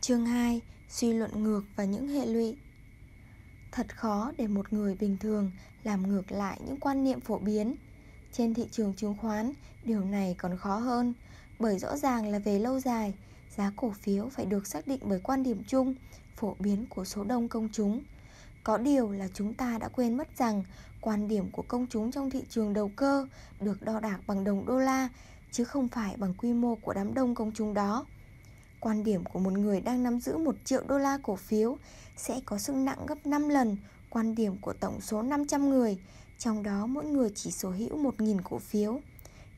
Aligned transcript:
Chương 0.00 0.26
2 0.26 0.60
Suy 0.88 1.12
luận 1.12 1.42
ngược 1.42 1.62
và 1.76 1.84
những 1.84 2.08
hệ 2.08 2.26
lụy. 2.26 2.56
Thật 3.72 3.96
khó 3.96 4.32
để 4.38 4.46
một 4.46 4.72
người 4.72 4.94
bình 4.94 5.16
thường 5.20 5.50
làm 5.82 6.08
ngược 6.08 6.32
lại 6.32 6.60
những 6.66 6.80
quan 6.80 7.04
niệm 7.04 7.20
phổ 7.20 7.38
biến. 7.38 7.76
Trên 8.32 8.54
thị 8.54 8.68
trường 8.70 8.94
chứng 8.94 9.14
khoán, 9.16 9.52
điều 9.84 10.04
này 10.04 10.34
còn 10.38 10.56
khó 10.58 10.76
hơn 10.76 11.14
Bởi 11.58 11.78
rõ 11.78 11.96
ràng 11.96 12.28
là 12.28 12.38
về 12.38 12.58
lâu 12.58 12.80
dài, 12.80 13.14
giá 13.56 13.72
cổ 13.76 13.90
phiếu 13.90 14.28
phải 14.28 14.46
được 14.46 14.66
xác 14.66 14.86
định 14.86 15.00
bởi 15.02 15.20
quan 15.20 15.42
điểm 15.42 15.62
chung, 15.68 15.94
phổ 16.36 16.56
biến 16.58 16.86
của 16.86 17.04
số 17.04 17.24
đông 17.24 17.48
công 17.48 17.68
chúng. 17.72 18.02
Có 18.64 18.78
điều 18.78 19.12
là 19.12 19.28
chúng 19.34 19.54
ta 19.54 19.78
đã 19.78 19.88
quên 19.88 20.16
mất 20.16 20.28
rằng 20.38 20.64
quan 21.00 21.28
điểm 21.28 21.50
của 21.50 21.62
công 21.68 21.86
chúng 21.90 22.10
trong 22.10 22.30
thị 22.30 22.42
trường 22.48 22.72
đầu 22.72 22.90
cơ 22.96 23.26
được 23.60 23.82
đo 23.82 24.00
đạc 24.00 24.18
bằng 24.26 24.44
đồng 24.44 24.66
đô 24.66 24.78
la 24.78 25.08
chứ 25.52 25.64
không 25.64 25.88
phải 25.88 26.14
bằng 26.16 26.34
quy 26.34 26.52
mô 26.52 26.74
của 26.74 26.92
đám 26.92 27.14
đông 27.14 27.34
công 27.34 27.52
chúng 27.54 27.74
đó. 27.74 28.04
Quan 28.80 29.04
điểm 29.04 29.24
của 29.24 29.38
một 29.38 29.52
người 29.52 29.80
đang 29.80 30.02
nắm 30.02 30.20
giữ 30.20 30.36
1 30.36 30.56
triệu 30.64 30.82
đô 30.88 30.98
la 30.98 31.18
cổ 31.22 31.36
phiếu 31.36 31.76
sẽ 32.16 32.40
có 32.44 32.58
sức 32.58 32.72
nặng 32.72 33.06
gấp 33.06 33.26
5 33.26 33.48
lần 33.48 33.76
quan 34.10 34.34
điểm 34.34 34.56
của 34.60 34.72
tổng 34.72 35.00
số 35.00 35.22
500 35.22 35.70
người, 35.70 35.98
trong 36.38 36.62
đó 36.62 36.86
mỗi 36.86 37.04
người 37.04 37.30
chỉ 37.34 37.50
sở 37.50 37.68
hữu 37.68 37.98
1.000 37.98 38.38
cổ 38.44 38.58
phiếu. 38.58 39.00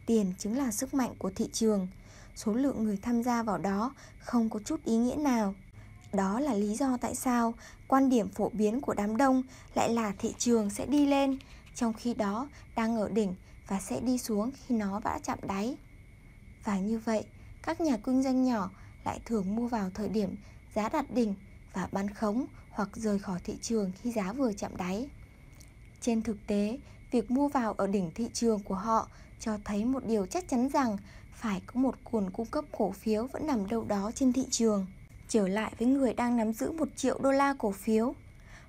Tiền 0.07 0.33
chính 0.39 0.59
là 0.59 0.73
sức 0.73 0.95
mạnh 0.95 1.15
của 1.19 1.31
thị 1.35 1.49
trường. 1.53 1.89
Số 2.37 2.53
lượng 2.53 2.85
người 2.85 2.99
tham 3.03 3.23
gia 3.23 3.43
vào 3.43 3.59
đó 3.59 3.95
không 4.19 4.51
có 4.51 4.61
chút 4.65 4.85
ý 4.85 4.97
nghĩa 4.97 5.17
nào. 5.17 5.55
Đó 6.13 6.41
là 6.41 6.55
lý 6.55 6.75
do 6.75 6.97
tại 6.97 7.15
sao 7.15 7.55
quan 7.89 8.09
điểm 8.09 8.29
phổ 8.29 8.49
biến 8.49 8.81
của 8.81 8.95
đám 8.95 9.17
đông 9.17 9.43
lại 9.75 9.91
là 9.93 10.13
thị 10.19 10.35
trường 10.39 10.71
sẽ 10.71 10.87
đi 10.87 11.07
lên, 11.07 11.39
trong 11.75 11.93
khi 11.93 12.15
đó 12.15 12.49
đang 12.77 12.97
ở 12.97 13.09
đỉnh 13.09 13.35
và 13.69 13.81
sẽ 13.81 14.01
đi 14.01 14.19
xuống 14.19 14.51
khi 14.51 14.75
nó 14.75 15.01
đã 15.05 15.19
chạm 15.23 15.39
đáy. 15.43 15.77
Và 16.65 16.79
như 16.79 16.99
vậy, 16.99 17.25
các 17.63 17.81
nhà 17.81 17.97
kinh 18.05 18.23
doanh 18.23 18.45
nhỏ 18.45 18.71
lại 19.09 19.21
thường 19.25 19.57
mua 19.57 19.69
vào 19.69 19.91
thời 19.95 20.09
điểm 20.09 20.37
giá 20.75 20.89
đạt 20.89 21.11
đỉnh 21.11 21.35
và 21.73 21.89
bán 21.93 22.11
khống 22.11 22.47
hoặc 22.71 22.89
rời 22.95 23.19
khỏi 23.19 23.41
thị 23.45 23.55
trường 23.63 23.93
khi 24.03 24.13
giá 24.13 24.33
vừa 24.33 24.53
chạm 24.53 24.77
đáy. 24.77 25.09
Trên 26.01 26.23
thực 26.23 26.37
tế, 26.47 26.79
việc 27.11 27.31
mua 27.31 27.49
vào 27.49 27.73
ở 27.73 27.87
đỉnh 27.87 28.11
thị 28.15 28.29
trường 28.33 28.63
của 28.63 28.75
họ 28.75 29.09
cho 29.41 29.59
thấy 29.65 29.85
một 29.85 30.07
điều 30.07 30.27
chắc 30.27 30.49
chắn 30.49 30.69
rằng 30.69 30.97
phải 31.35 31.63
có 31.67 31.81
một 31.81 31.95
nguồn 32.11 32.31
cung 32.31 32.47
cấp 32.47 32.65
cổ 32.79 32.91
phiếu 32.91 33.27
vẫn 33.27 33.47
nằm 33.47 33.69
đâu 33.69 33.85
đó 33.85 34.11
trên 34.15 34.33
thị 34.33 34.45
trường. 34.51 34.87
Trở 35.29 35.49
lại 35.49 35.73
với 35.79 35.89
người 35.89 36.15
đang 36.15 36.37
nắm 36.37 36.53
giữ 36.53 36.73
1 36.73 36.89
triệu 36.97 37.19
đô 37.23 37.31
la 37.33 37.55
cổ 37.59 37.73
phiếu, 37.73 38.15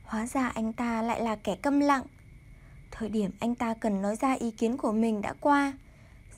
hóa 0.04 0.28
ra 0.28 0.48
anh 0.48 0.74
ta 0.74 1.02
lại 1.02 1.22
là 1.22 1.36
kẻ 1.36 1.56
câm 1.56 1.80
lặng. 1.80 2.04
Thời 2.92 3.10
điểm 3.10 3.32
anh 3.40 3.56
ta 3.56 3.74
cần 3.74 4.02
nói 4.02 4.16
ra 4.16 4.34
ý 4.34 4.52
kiến 4.52 4.78
của 4.78 4.92
mình 4.92 5.22
đã 5.22 5.34
qua. 5.40 5.74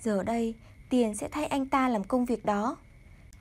Giờ 0.03 0.23
đây, 0.23 0.55
tiền 0.89 1.15
sẽ 1.15 1.29
thay 1.31 1.45
anh 1.45 1.65
ta 1.69 1.89
làm 1.89 2.03
công 2.03 2.25
việc 2.25 2.45
đó. 2.45 2.77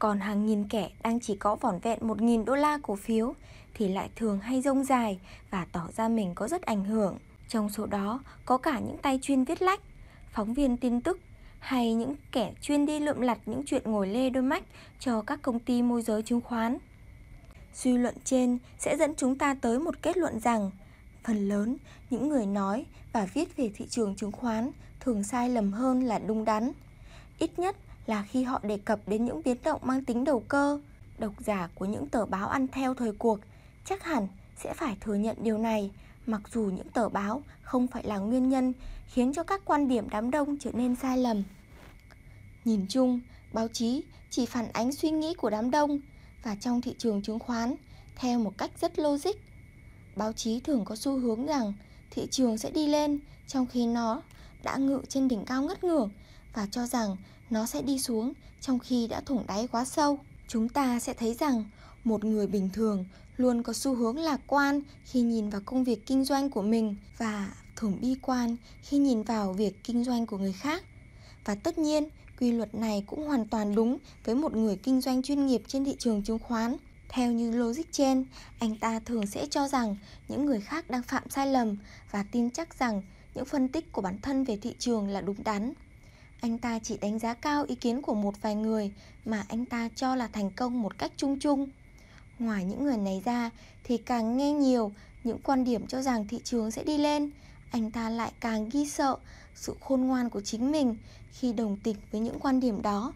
Còn 0.01 0.21
hàng 0.21 0.47
nghìn 0.47 0.69
kẻ 0.69 0.91
đang 1.03 1.21
chỉ 1.21 1.37
có 1.37 1.57
vỏn 1.57 1.79
vẹn 1.79 1.99
1.000 2.01 2.45
đô 2.45 2.55
la 2.55 2.79
cổ 2.83 2.97
phiếu 2.97 3.35
thì 3.75 3.89
lại 3.89 4.11
thường 4.17 4.41
hay 4.41 4.61
rông 4.61 4.85
dài 4.85 5.19
và 5.51 5.67
tỏ 5.73 5.89
ra 5.97 6.09
mình 6.09 6.33
có 6.35 6.49
rất 6.49 6.63
ảnh 6.63 6.85
hưởng. 6.85 7.19
Trong 7.49 7.71
số 7.71 7.87
đó 7.87 8.21
có 8.45 8.59
cả 8.59 8.79
những 8.79 8.99
tay 8.99 9.19
chuyên 9.23 9.45
viết 9.45 9.63
lách, 9.63 9.81
phóng 10.33 10.55
viên 10.55 10.77
tin 10.77 11.01
tức 11.01 11.19
hay 11.59 11.95
những 11.95 12.15
kẻ 12.33 12.53
chuyên 12.61 12.87
đi 12.87 13.01
lượm 13.01 13.21
lặt 13.21 13.39
những 13.47 13.63
chuyện 13.67 13.83
ngồi 13.85 14.09
lê 14.09 14.31
đôi 14.31 14.43
mách 14.43 14.63
cho 14.99 15.23
các 15.23 15.43
công 15.43 15.59
ty 15.59 15.83
môi 15.83 16.03
giới 16.03 16.23
chứng 16.23 16.41
khoán. 16.41 16.79
Suy 17.75 17.99
luận 17.99 18.15
trên 18.25 18.59
sẽ 18.79 18.97
dẫn 18.97 19.15
chúng 19.15 19.39
ta 19.39 19.55
tới 19.55 19.79
một 19.79 20.03
kết 20.03 20.17
luận 20.17 20.41
rằng 20.41 20.71
phần 21.25 21.49
lớn 21.49 21.77
những 22.11 22.29
người 22.29 22.47
nói 22.47 22.87
và 23.13 23.29
viết 23.35 23.57
về 23.57 23.71
thị 23.75 23.87
trường 23.91 24.17
chứng 24.17 24.33
khoán 24.33 24.71
thường 25.01 25.25
sai 25.25 25.49
lầm 25.49 25.73
hơn 25.73 26.03
là 26.03 26.19
đúng 26.19 26.45
đắn. 26.45 26.73
Ít 27.39 27.59
nhất 27.59 27.77
là 28.07 28.23
khi 28.23 28.43
họ 28.43 28.61
đề 28.63 28.79
cập 28.79 29.01
đến 29.07 29.25
những 29.25 29.43
biến 29.45 29.57
động 29.65 29.81
mang 29.85 30.05
tính 30.05 30.25
đầu 30.25 30.41
cơ, 30.49 30.81
độc 31.19 31.33
giả 31.39 31.69
của 31.75 31.85
những 31.85 32.09
tờ 32.09 32.27
báo 32.27 32.49
ăn 32.49 32.67
theo 32.69 32.95
thời 32.95 33.13
cuộc 33.13 33.41
chắc 33.85 34.05
hẳn 34.05 34.29
sẽ 34.57 34.75
phải 34.75 34.97
thừa 35.01 35.15
nhận 35.15 35.37
điều 35.41 35.59
này, 35.59 35.91
mặc 36.27 36.41
dù 36.53 36.63
những 36.63 36.89
tờ 36.89 37.09
báo 37.09 37.43
không 37.63 37.87
phải 37.87 38.05
là 38.05 38.19
nguyên 38.19 38.49
nhân 38.49 38.73
khiến 39.07 39.33
cho 39.33 39.43
các 39.43 39.63
quan 39.65 39.89
điểm 39.89 40.11
đám 40.11 40.31
đông 40.31 40.59
trở 40.59 40.71
nên 40.73 40.97
sai 40.97 41.19
lầm. 41.19 41.43
Nhìn 42.65 42.87
chung, 42.89 43.21
báo 43.53 43.69
chí 43.69 44.03
chỉ 44.31 44.47
phản 44.47 44.73
ánh 44.73 44.93
suy 44.93 45.11
nghĩ 45.11 45.35
của 45.35 45.51
đám 45.51 45.71
đông 45.71 46.01
và 46.43 46.57
trong 46.61 46.81
thị 46.81 46.95
trường 46.99 47.23
chứng 47.23 47.39
khoán 47.39 47.75
theo 48.17 48.39
một 48.39 48.59
cách 48.59 48.71
rất 48.81 48.99
logic. 48.99 49.37
Báo 50.17 50.33
chí 50.33 50.61
thường 50.61 50.85
có 50.85 50.97
xu 50.97 51.19
hướng 51.19 51.47
rằng 51.47 51.73
thị 52.11 52.29
trường 52.31 52.59
sẽ 52.59 52.71
đi 52.71 52.87
lên 52.89 53.21
trong 53.47 53.67
khi 53.67 53.87
nó 53.87 54.23
đã 54.63 54.77
ngự 54.77 55.03
trên 55.09 55.29
đỉnh 55.29 55.45
cao 55.45 55.63
ngất 55.63 55.85
ngưởng 55.85 56.11
và 56.55 56.69
cho 56.71 56.87
rằng 56.87 57.17
nó 57.51 57.67
sẽ 57.67 57.83
đi 57.83 57.99
xuống 57.99 58.33
trong 58.61 58.79
khi 58.79 59.07
đã 59.07 59.21
thủng 59.21 59.45
đáy 59.47 59.69
quá 59.73 59.85
sâu. 59.85 60.19
Chúng 60.49 60.69
ta 60.69 61.01
sẽ 61.01 61.15
thấy 61.15 61.35
rằng 61.35 61.65
một 62.05 62.25
người 62.25 62.47
bình 62.47 62.71
thường 62.73 63.05
luôn 63.37 63.63
có 63.63 63.73
xu 63.73 63.95
hướng 63.95 64.19
lạc 64.19 64.41
quan 64.47 64.81
khi 65.05 65.21
nhìn 65.21 65.51
vào 65.51 65.61
công 65.65 65.85
việc 65.85 66.07
kinh 66.07 66.25
doanh 66.25 66.51
của 66.51 66.63
mình 66.63 66.97
và 67.19 67.55
thường 67.77 67.99
bi 68.01 68.15
quan 68.23 68.57
khi 68.83 68.99
nhìn 68.99 69.23
vào 69.23 69.53
việc 69.53 69.85
kinh 69.85 70.05
doanh 70.05 70.27
của 70.27 70.39
người 70.39 70.53
khác. 70.53 70.85
Và 71.45 71.55
tất 71.55 71.79
nhiên, 71.79 72.09
quy 72.41 72.53
luật 72.53 72.75
này 72.75 73.05
cũng 73.07 73.27
hoàn 73.27 73.49
toàn 73.49 73.75
đúng 73.75 73.99
với 74.25 74.35
một 74.35 74.57
người 74.57 74.77
kinh 74.77 75.01
doanh 75.01 75.23
chuyên 75.23 75.47
nghiệp 75.47 75.63
trên 75.67 75.85
thị 75.85 75.97
trường 75.99 76.23
chứng 76.23 76.39
khoán. 76.39 76.77
Theo 77.09 77.33
như 77.33 77.51
logic 77.51 77.93
trên, 77.93 78.25
anh 78.59 78.77
ta 78.77 79.01
thường 79.01 79.27
sẽ 79.27 79.47
cho 79.51 79.69
rằng 79.69 79.97
những 80.29 80.47
người 80.47 80.61
khác 80.61 80.91
đang 80.91 81.03
phạm 81.03 81.31
sai 81.31 81.47
lầm 81.47 81.77
và 82.11 82.25
tin 82.33 82.51
chắc 82.51 82.79
rằng 82.79 83.03
những 83.35 83.45
phân 83.45 83.69
tích 83.69 83.93
của 83.93 84.03
bản 84.03 84.19
thân 84.23 84.45
về 84.45 84.57
thị 84.57 84.75
trường 84.79 85.09
là 85.09 85.21
đúng 85.21 85.45
đắn. 85.45 85.73
Anh 86.41 86.59
ta 86.59 86.79
chỉ 86.79 86.97
đánh 86.97 87.19
giá 87.19 87.35
cao 87.35 87.65
ý 87.69 87.75
kiến 87.75 88.03
của 88.03 88.15
một 88.15 88.35
vài 88.43 88.55
người 88.55 88.93
mà 89.25 89.45
anh 89.49 89.65
ta 89.65 89.89
cho 89.95 90.15
là 90.15 90.27
thành 90.27 90.51
công 90.51 90.83
một 90.83 90.99
cách 90.99 91.13
chung 91.17 91.39
chung. 91.39 91.69
Ngoài 92.39 92.65
những 92.65 92.85
người 92.85 92.97
này 92.97 93.23
ra 93.25 93.51
thì 93.85 93.97
càng 93.97 94.37
nghe 94.37 94.53
nhiều 94.53 94.93
những 95.25 95.39
quan 95.39 95.65
điểm 95.65 95.87
cho 95.87 96.03
rằng 96.03 96.29
thị 96.29 96.41
trường 96.45 96.71
sẽ 96.71 96.85
đi 96.85 96.99
lên, 96.99 97.31
anh 97.71 97.91
ta 97.91 98.11
lại 98.11 98.33
càng 98.41 98.69
ghi 98.69 98.89
sợ 98.89 99.17
sự 99.55 99.77
khôn 99.81 100.01
ngoan 100.01 100.31
của 100.31 100.41
chính 100.41 100.73
mình 100.73 100.97
khi 101.33 101.53
đồng 101.53 101.77
tình 101.77 101.97
với 102.11 102.21
những 102.21 102.41
quan 102.41 102.61
điểm 102.61 102.83
đó. 102.83 103.13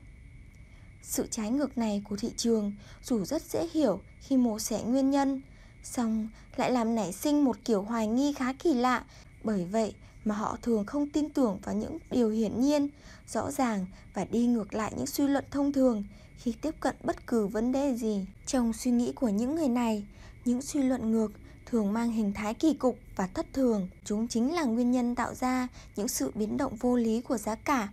Sự 1.02 1.26
trái 1.30 1.50
ngược 1.50 1.78
này 1.78 2.02
của 2.08 2.16
thị 2.16 2.30
trường 2.36 2.72
dù 3.02 3.24
rất 3.24 3.42
dễ 3.42 3.68
hiểu 3.72 4.00
khi 4.20 4.36
mổ 4.36 4.58
xẻ 4.58 4.82
nguyên 4.82 5.10
nhân, 5.10 5.42
song 5.82 6.28
lại 6.56 6.70
làm 6.70 6.94
nảy 6.94 7.12
sinh 7.12 7.44
một 7.44 7.56
kiểu 7.64 7.82
hoài 7.82 8.06
nghi 8.06 8.32
khá 8.32 8.52
kỳ 8.52 8.74
lạ, 8.74 9.04
bởi 9.44 9.64
vậy 9.64 9.94
mà 10.24 10.34
họ 10.34 10.58
thường 10.62 10.84
không 10.84 11.10
tin 11.10 11.30
tưởng 11.30 11.58
vào 11.62 11.74
những 11.74 11.98
điều 12.10 12.30
hiển 12.30 12.60
nhiên, 12.60 12.88
rõ 13.28 13.50
ràng 13.50 13.86
và 14.14 14.24
đi 14.24 14.46
ngược 14.46 14.74
lại 14.74 14.92
những 14.96 15.06
suy 15.06 15.26
luận 15.26 15.44
thông 15.50 15.72
thường 15.72 16.04
khi 16.38 16.54
tiếp 16.60 16.74
cận 16.80 16.96
bất 17.04 17.26
cứ 17.26 17.46
vấn 17.46 17.72
đề 17.72 17.94
gì. 17.94 18.26
Trong 18.46 18.72
suy 18.72 18.90
nghĩ 18.90 19.12
của 19.12 19.28
những 19.28 19.54
người 19.54 19.68
này, 19.68 20.06
những 20.44 20.62
suy 20.62 20.82
luận 20.82 21.12
ngược 21.12 21.32
thường 21.66 21.92
mang 21.92 22.12
hình 22.12 22.32
thái 22.32 22.54
kỳ 22.54 22.74
cục 22.74 22.98
và 23.16 23.26
thất 23.26 23.46
thường. 23.52 23.88
Chúng 24.04 24.28
chính 24.28 24.54
là 24.54 24.64
nguyên 24.64 24.90
nhân 24.90 25.14
tạo 25.14 25.34
ra 25.34 25.68
những 25.96 26.08
sự 26.08 26.30
biến 26.34 26.56
động 26.56 26.76
vô 26.76 26.96
lý 26.96 27.20
của 27.20 27.36
giá 27.36 27.54
cả. 27.54 27.88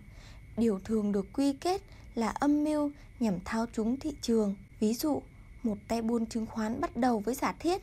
Điều 0.56 0.80
thường 0.84 1.12
được 1.12 1.26
quy 1.32 1.52
kết 1.52 1.82
là 2.14 2.28
âm 2.28 2.64
mưu 2.64 2.90
nhằm 3.20 3.38
thao 3.44 3.66
túng 3.66 3.96
thị 3.96 4.12
trường. 4.20 4.54
Ví 4.80 4.94
dụ, 4.94 5.22
một 5.62 5.78
tay 5.88 6.02
buôn 6.02 6.26
chứng 6.26 6.46
khoán 6.46 6.80
bắt 6.80 6.96
đầu 6.96 7.18
với 7.18 7.34
giả 7.34 7.54
thiết 7.58 7.82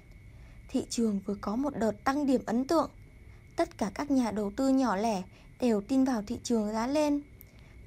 thị 0.70 0.86
trường 0.90 1.20
vừa 1.26 1.36
có 1.42 1.56
một 1.56 1.78
đợt 1.78 2.04
tăng 2.04 2.26
điểm 2.26 2.42
ấn 2.46 2.68
tượng 2.68 2.90
tất 3.60 3.78
cả 3.78 3.92
các 3.94 4.12
nhà 4.12 4.32
đầu 4.32 4.52
tư 4.56 4.70
nhỏ 4.70 4.96
lẻ 4.96 5.24
đều 5.60 5.82
tin 5.82 6.04
vào 6.04 6.24
thị 6.28 6.40
trường 6.44 6.74
giá 6.74 6.88
lên. 6.88 7.22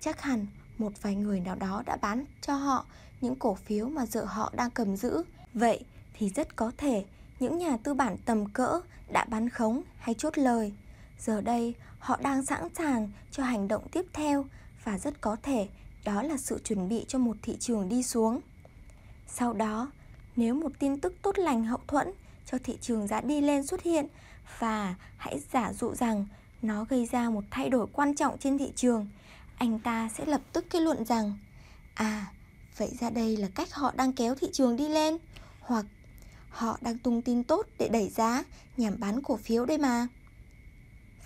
Chắc 0.00 0.22
hẳn 0.22 0.46
một 0.78 0.92
vài 1.02 1.14
người 1.14 1.40
nào 1.40 1.54
đó 1.54 1.82
đã 1.86 1.96
bán 1.96 2.24
cho 2.40 2.54
họ 2.54 2.86
những 3.20 3.36
cổ 3.36 3.54
phiếu 3.54 3.88
mà 3.88 4.06
giờ 4.06 4.24
họ 4.24 4.52
đang 4.56 4.70
cầm 4.70 4.96
giữ. 4.96 5.22
Vậy 5.54 5.84
thì 6.18 6.28
rất 6.28 6.56
có 6.56 6.72
thể 6.76 7.04
những 7.40 7.58
nhà 7.58 7.76
tư 7.76 7.94
bản 7.94 8.16
tầm 8.24 8.52
cỡ 8.52 8.80
đã 9.12 9.24
bán 9.24 9.48
khống 9.48 9.82
hay 9.98 10.14
chốt 10.14 10.38
lời. 10.38 10.72
Giờ 11.18 11.40
đây 11.40 11.74
họ 11.98 12.18
đang 12.22 12.46
sẵn 12.46 12.74
sàng 12.74 13.10
cho 13.30 13.42
hành 13.42 13.68
động 13.68 13.88
tiếp 13.88 14.04
theo 14.12 14.44
và 14.84 14.98
rất 14.98 15.20
có 15.20 15.36
thể 15.42 15.68
đó 16.04 16.22
là 16.22 16.36
sự 16.36 16.60
chuẩn 16.64 16.88
bị 16.88 17.04
cho 17.08 17.18
một 17.18 17.36
thị 17.42 17.56
trường 17.60 17.88
đi 17.88 18.02
xuống. 18.02 18.40
Sau 19.28 19.52
đó, 19.52 19.90
nếu 20.36 20.54
một 20.54 20.72
tin 20.78 21.00
tức 21.00 21.14
tốt 21.22 21.38
lành 21.38 21.64
hậu 21.64 21.80
thuẫn 21.86 22.12
cho 22.46 22.58
thị 22.64 22.78
trường 22.80 23.06
giá 23.06 23.20
đi 23.20 23.40
lên 23.40 23.66
xuất 23.66 23.82
hiện 23.82 24.06
và 24.58 24.94
hãy 25.16 25.40
giả 25.52 25.72
dụ 25.72 25.94
rằng 25.94 26.26
nó 26.62 26.84
gây 26.84 27.06
ra 27.06 27.30
một 27.30 27.44
thay 27.50 27.68
đổi 27.68 27.86
quan 27.92 28.14
trọng 28.14 28.38
trên 28.38 28.58
thị 28.58 28.72
trường, 28.76 29.08
anh 29.58 29.78
ta 29.78 30.08
sẽ 30.14 30.26
lập 30.26 30.40
tức 30.52 30.64
kết 30.70 30.80
luận 30.80 31.04
rằng 31.04 31.38
à, 31.94 32.26
vậy 32.76 32.92
ra 33.00 33.10
đây 33.10 33.36
là 33.36 33.48
cách 33.54 33.74
họ 33.74 33.92
đang 33.96 34.12
kéo 34.12 34.34
thị 34.34 34.48
trường 34.52 34.76
đi 34.76 34.88
lên 34.88 35.18
hoặc 35.60 35.84
họ 36.50 36.78
đang 36.80 36.98
tung 36.98 37.22
tin 37.22 37.44
tốt 37.44 37.66
để 37.78 37.88
đẩy 37.88 38.08
giá 38.08 38.44
nhằm 38.76 39.00
bán 39.00 39.22
cổ 39.22 39.36
phiếu 39.36 39.66
đây 39.66 39.78
mà. 39.78 40.08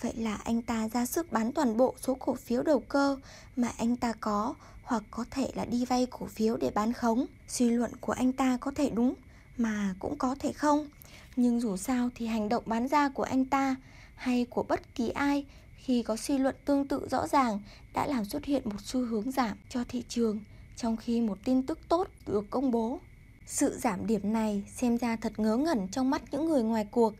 Vậy 0.00 0.12
là 0.16 0.34
anh 0.34 0.62
ta 0.62 0.88
ra 0.88 1.06
sức 1.06 1.32
bán 1.32 1.52
toàn 1.52 1.76
bộ 1.76 1.94
số 2.00 2.14
cổ 2.14 2.34
phiếu 2.34 2.62
đầu 2.62 2.80
cơ 2.80 3.16
mà 3.56 3.72
anh 3.78 3.96
ta 3.96 4.12
có 4.20 4.54
hoặc 4.82 5.02
có 5.10 5.24
thể 5.30 5.50
là 5.54 5.64
đi 5.64 5.84
vay 5.84 6.06
cổ 6.10 6.26
phiếu 6.26 6.56
để 6.56 6.70
bán 6.70 6.92
khống. 6.92 7.26
Suy 7.48 7.70
luận 7.70 7.90
của 8.00 8.12
anh 8.12 8.32
ta 8.32 8.58
có 8.60 8.70
thể 8.74 8.90
đúng 8.90 9.14
mà 9.56 9.94
cũng 9.98 10.18
có 10.18 10.34
thể 10.38 10.52
không. 10.52 10.88
Nhưng 11.36 11.60
dù 11.60 11.76
sao 11.76 12.10
thì 12.14 12.26
hành 12.26 12.48
động 12.48 12.62
bán 12.66 12.88
ra 12.88 13.08
của 13.08 13.22
anh 13.22 13.44
ta 13.44 13.76
hay 14.14 14.46
của 14.50 14.62
bất 14.62 14.94
kỳ 14.94 15.08
ai 15.08 15.44
khi 15.76 16.02
có 16.02 16.16
suy 16.16 16.38
luận 16.38 16.56
tương 16.64 16.88
tự 16.88 17.08
rõ 17.10 17.26
ràng 17.26 17.60
đã 17.94 18.06
làm 18.06 18.24
xuất 18.24 18.44
hiện 18.44 18.62
một 18.64 18.80
xu 18.84 19.00
hướng 19.00 19.30
giảm 19.30 19.58
cho 19.68 19.84
thị 19.88 20.04
trường 20.08 20.40
trong 20.76 20.96
khi 20.96 21.20
một 21.20 21.38
tin 21.44 21.66
tức 21.66 21.78
tốt 21.88 22.08
được 22.26 22.44
công 22.50 22.70
bố. 22.70 23.00
Sự 23.46 23.78
giảm 23.78 24.06
điểm 24.06 24.32
này 24.32 24.62
xem 24.76 24.98
ra 24.98 25.16
thật 25.16 25.38
ngớ 25.38 25.56
ngẩn 25.56 25.88
trong 25.88 26.10
mắt 26.10 26.22
những 26.30 26.48
người 26.48 26.62
ngoài 26.62 26.86
cuộc 26.90 27.14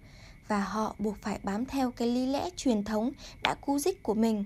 và 0.49 0.61
họ 0.61 0.95
buộc 0.99 1.17
phải 1.23 1.39
bám 1.43 1.67
theo 1.67 1.91
cái 1.91 2.09
lý 2.09 2.27
lẽ 2.27 2.51
truyền 2.57 2.85
thống 2.85 3.13
đã 3.43 3.55
cú 3.55 3.79
dích 3.79 4.03
của 4.03 4.15
mình. 4.15 4.45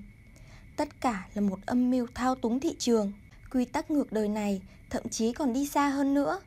Tất 0.76 1.00
cả 1.00 1.28
là 1.34 1.40
một 1.40 1.58
âm 1.66 1.90
mưu 1.90 2.06
thao 2.14 2.34
túng 2.34 2.60
thị 2.60 2.76
trường. 2.78 3.12
Quy 3.50 3.64
tắc 3.64 3.90
ngược 3.90 4.12
đời 4.12 4.28
này 4.28 4.62
thậm 4.90 5.08
chí 5.08 5.32
còn 5.32 5.52
đi 5.52 5.66
xa 5.66 5.88
hơn 5.88 6.14
nữa. 6.14 6.40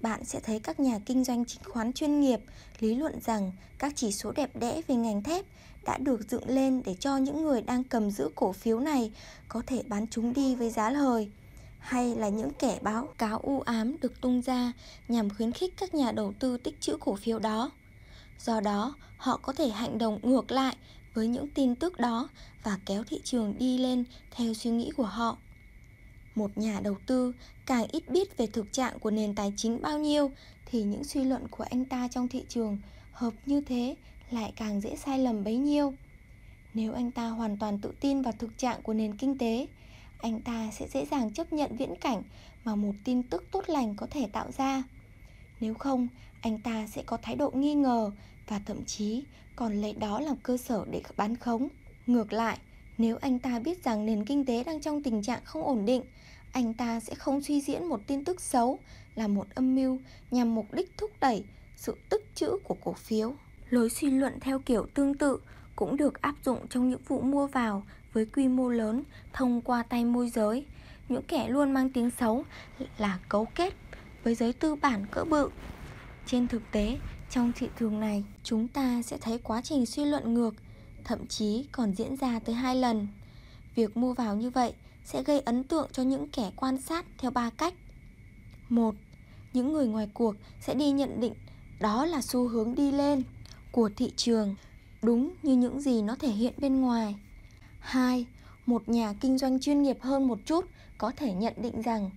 Bạn 0.00 0.24
sẽ 0.24 0.40
thấy 0.40 0.60
các 0.60 0.80
nhà 0.80 0.98
kinh 1.06 1.24
doanh 1.24 1.44
chứng 1.44 1.62
khoán 1.64 1.92
chuyên 1.92 2.20
nghiệp 2.20 2.40
lý 2.78 2.94
luận 2.94 3.20
rằng 3.24 3.52
các 3.78 3.92
chỉ 3.96 4.12
số 4.12 4.32
đẹp 4.32 4.56
đẽ 4.56 4.82
về 4.88 4.94
ngành 4.94 5.22
thép 5.22 5.44
đã 5.84 5.98
được 5.98 6.30
dựng 6.30 6.48
lên 6.48 6.82
để 6.84 6.94
cho 7.00 7.16
những 7.16 7.42
người 7.42 7.62
đang 7.62 7.84
cầm 7.84 8.10
giữ 8.10 8.28
cổ 8.34 8.52
phiếu 8.52 8.80
này 8.80 9.12
có 9.48 9.62
thể 9.66 9.82
bán 9.88 10.06
chúng 10.10 10.32
đi 10.32 10.54
với 10.54 10.70
giá 10.70 10.90
lời 10.90 11.30
hay 11.78 12.14
là 12.14 12.28
những 12.28 12.50
kẻ 12.58 12.78
báo 12.82 13.08
cáo 13.18 13.38
u 13.38 13.60
ám 13.60 13.96
được 14.00 14.20
tung 14.20 14.42
ra 14.42 14.72
nhằm 15.08 15.30
khuyến 15.30 15.52
khích 15.52 15.74
các 15.76 15.94
nhà 15.94 16.12
đầu 16.12 16.32
tư 16.38 16.56
tích 16.56 16.80
trữ 16.80 16.96
cổ 17.00 17.14
phiếu 17.14 17.38
đó. 17.38 17.70
Do 18.38 18.60
đó, 18.60 18.94
họ 19.16 19.36
có 19.42 19.52
thể 19.52 19.68
hành 19.68 19.98
động 19.98 20.18
ngược 20.22 20.50
lại 20.50 20.76
với 21.14 21.28
những 21.28 21.48
tin 21.54 21.74
tức 21.74 21.98
đó 21.98 22.28
và 22.64 22.78
kéo 22.86 23.04
thị 23.04 23.20
trường 23.24 23.54
đi 23.58 23.78
lên 23.78 24.04
theo 24.30 24.54
suy 24.54 24.70
nghĩ 24.70 24.90
của 24.96 25.06
họ. 25.06 25.38
Một 26.34 26.58
nhà 26.58 26.80
đầu 26.82 26.96
tư 27.06 27.32
càng 27.66 27.86
ít 27.92 28.08
biết 28.08 28.36
về 28.36 28.46
thực 28.46 28.72
trạng 28.72 28.98
của 28.98 29.10
nền 29.10 29.34
tài 29.34 29.52
chính 29.56 29.82
bao 29.82 29.98
nhiêu 29.98 30.30
thì 30.66 30.82
những 30.82 31.04
suy 31.04 31.24
luận 31.24 31.48
của 31.48 31.64
anh 31.70 31.84
ta 31.84 32.08
trong 32.08 32.28
thị 32.28 32.44
trường 32.48 32.78
hợp 33.12 33.34
như 33.46 33.60
thế 33.60 33.96
lại 34.30 34.52
càng 34.56 34.80
dễ 34.80 34.96
sai 34.96 35.18
lầm 35.18 35.44
bấy 35.44 35.56
nhiêu. 35.56 35.94
Nếu 36.74 36.92
anh 36.92 37.10
ta 37.10 37.28
hoàn 37.28 37.56
toàn 37.56 37.78
tự 37.78 37.92
tin 38.00 38.22
vào 38.22 38.32
thực 38.38 38.58
trạng 38.58 38.82
của 38.82 38.94
nền 38.94 39.16
kinh 39.16 39.38
tế, 39.38 39.66
anh 40.18 40.40
ta 40.40 40.70
sẽ 40.72 40.88
dễ 40.88 41.06
dàng 41.10 41.32
chấp 41.32 41.52
nhận 41.52 41.76
viễn 41.76 41.94
cảnh 41.96 42.22
mà 42.64 42.74
một 42.74 42.92
tin 43.04 43.22
tức 43.22 43.44
tốt 43.52 43.64
lành 43.66 43.94
có 43.96 44.06
thể 44.10 44.26
tạo 44.32 44.50
ra. 44.58 44.82
Nếu 45.60 45.74
không, 45.74 46.08
anh 46.40 46.58
ta 46.58 46.86
sẽ 46.86 47.02
có 47.02 47.16
thái 47.16 47.36
độ 47.36 47.50
nghi 47.50 47.74
ngờ 47.74 48.10
và 48.48 48.60
thậm 48.66 48.84
chí 48.84 49.24
còn 49.56 49.80
lấy 49.80 49.92
đó 49.92 50.20
làm 50.20 50.36
cơ 50.36 50.56
sở 50.56 50.84
để 50.90 51.02
bán 51.16 51.36
khống. 51.36 51.68
Ngược 52.06 52.32
lại, 52.32 52.58
nếu 52.98 53.16
anh 53.20 53.38
ta 53.38 53.58
biết 53.58 53.84
rằng 53.84 54.06
nền 54.06 54.24
kinh 54.24 54.44
tế 54.44 54.64
đang 54.64 54.80
trong 54.80 55.02
tình 55.02 55.22
trạng 55.22 55.40
không 55.44 55.64
ổn 55.64 55.84
định, 55.84 56.02
anh 56.52 56.74
ta 56.74 57.00
sẽ 57.00 57.14
không 57.14 57.42
suy 57.42 57.60
diễn 57.60 57.84
một 57.86 58.00
tin 58.06 58.24
tức 58.24 58.40
xấu 58.40 58.78
là 59.14 59.28
một 59.28 59.46
âm 59.54 59.74
mưu 59.74 59.98
nhằm 60.30 60.54
mục 60.54 60.66
đích 60.72 60.98
thúc 60.98 61.10
đẩy 61.20 61.44
sự 61.76 61.96
tích 62.10 62.30
trữ 62.34 62.50
của 62.64 62.76
cổ 62.84 62.92
phiếu. 62.92 63.34
Lối 63.70 63.90
suy 63.90 64.10
luận 64.10 64.40
theo 64.40 64.58
kiểu 64.58 64.86
tương 64.94 65.14
tự 65.14 65.38
cũng 65.76 65.96
được 65.96 66.22
áp 66.22 66.34
dụng 66.44 66.68
trong 66.68 66.90
những 66.90 67.00
vụ 67.08 67.20
mua 67.20 67.46
vào 67.46 67.82
với 68.12 68.26
quy 68.26 68.48
mô 68.48 68.68
lớn 68.68 69.02
thông 69.32 69.60
qua 69.60 69.82
tay 69.82 70.04
môi 70.04 70.30
giới. 70.30 70.66
Những 71.08 71.22
kẻ 71.22 71.48
luôn 71.48 71.72
mang 71.72 71.90
tiếng 71.90 72.10
xấu 72.10 72.44
là 72.98 73.18
cấu 73.28 73.44
kết 73.44 73.74
với 74.24 74.34
giới 74.34 74.52
tư 74.52 74.74
bản 74.74 75.06
cỡ 75.10 75.24
bự. 75.24 75.50
Trên 76.26 76.48
thực 76.48 76.62
tế, 76.72 76.98
trong 77.30 77.52
thị 77.56 77.68
trường 77.78 78.00
này, 78.00 78.24
chúng 78.42 78.68
ta 78.68 79.02
sẽ 79.02 79.18
thấy 79.20 79.38
quá 79.38 79.60
trình 79.64 79.86
suy 79.86 80.04
luận 80.04 80.34
ngược, 80.34 80.54
thậm 81.04 81.26
chí 81.26 81.66
còn 81.72 81.94
diễn 81.94 82.16
ra 82.16 82.38
tới 82.38 82.54
hai 82.54 82.76
lần. 82.76 83.08
Việc 83.74 83.96
mua 83.96 84.14
vào 84.14 84.36
như 84.36 84.50
vậy 84.50 84.72
sẽ 85.12 85.22
gây 85.22 85.40
ấn 85.40 85.64
tượng 85.64 85.88
cho 85.92 86.02
những 86.02 86.28
kẻ 86.28 86.50
quan 86.56 86.78
sát 86.78 87.04
theo 87.18 87.30
ba 87.30 87.50
cách. 87.50 87.74
Một, 88.68 88.94
những 89.52 89.72
người 89.72 89.86
ngoài 89.86 90.08
cuộc 90.14 90.34
sẽ 90.60 90.74
đi 90.74 90.90
nhận 90.90 91.20
định 91.20 91.34
đó 91.80 92.06
là 92.06 92.22
xu 92.22 92.48
hướng 92.48 92.74
đi 92.74 92.92
lên 92.92 93.22
của 93.72 93.90
thị 93.96 94.12
trường, 94.16 94.54
đúng 95.02 95.34
như 95.42 95.56
những 95.56 95.80
gì 95.80 96.02
nó 96.02 96.14
thể 96.14 96.28
hiện 96.28 96.54
bên 96.56 96.80
ngoài. 96.80 97.14
2. 97.80 98.26
Một 98.66 98.88
nhà 98.88 99.14
kinh 99.20 99.38
doanh 99.38 99.60
chuyên 99.60 99.82
nghiệp 99.82 99.98
hơn 100.00 100.28
một 100.28 100.38
chút 100.46 100.64
có 100.98 101.12
thể 101.16 101.32
nhận 101.32 101.54
định 101.56 101.82
rằng 101.82 102.10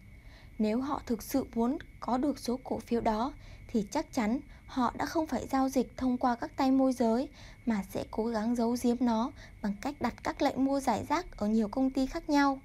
nếu 0.60 0.81
họ 0.81 1.01
thực 1.06 1.24
sự 1.24 1.46
muốn 1.56 1.78
có 2.00 2.18
được 2.18 2.39
số 2.39 2.60
cổ 2.63 2.80
phiếu 2.80 3.01
đó 3.01 3.34
thì 3.68 3.86
chắc 3.92 4.13
chắn 4.13 4.39
họ 4.66 4.94
đã 4.98 5.06
không 5.06 5.28
phải 5.28 5.48
giao 5.48 5.69
dịch 5.69 5.98
thông 5.98 6.18
qua 6.18 6.36
các 6.36 6.51
tay 6.57 6.72
môi 6.72 6.94
giới 6.94 7.30
mà 7.66 7.84
sẽ 7.89 8.06
cố 8.12 8.25
gắng 8.25 8.56
giấu 8.56 8.75
giếm 8.84 8.96
nó 9.00 9.31
bằng 9.62 9.74
cách 9.81 9.96
đặt 10.00 10.13
các 10.24 10.42
lệnh 10.42 10.66
mua 10.66 10.80
giải 10.80 11.06
rác 11.10 11.38
ở 11.38 11.48
nhiều 11.48 11.68
công 11.68 11.89
ty 11.89 12.06
khác 12.06 12.30
nhau. 12.30 12.60